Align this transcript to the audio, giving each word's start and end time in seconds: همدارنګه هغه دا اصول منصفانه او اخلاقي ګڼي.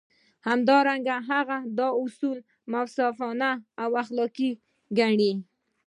همدارنګه 0.47 1.15
هغه 1.29 1.57
دا 1.77 1.87
اصول 2.03 2.37
منصفانه 2.71 3.51
او 3.83 3.89
اخلاقي 4.03 4.51
ګڼي. 4.97 5.33